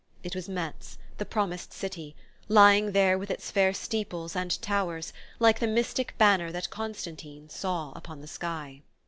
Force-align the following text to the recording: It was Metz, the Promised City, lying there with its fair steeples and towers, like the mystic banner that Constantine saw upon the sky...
It 0.23 0.33
was 0.33 0.49
Metz, 0.49 0.97
the 1.19 1.27
Promised 1.27 1.73
City, 1.73 2.15
lying 2.47 2.91
there 2.93 3.19
with 3.19 3.29
its 3.29 3.51
fair 3.51 3.71
steeples 3.71 4.35
and 4.35 4.59
towers, 4.59 5.13
like 5.37 5.59
the 5.59 5.67
mystic 5.67 6.17
banner 6.17 6.51
that 6.51 6.71
Constantine 6.71 7.49
saw 7.49 7.91
upon 7.91 8.19
the 8.19 8.27
sky... 8.27 8.81